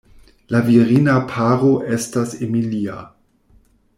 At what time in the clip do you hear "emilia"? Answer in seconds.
2.47-2.97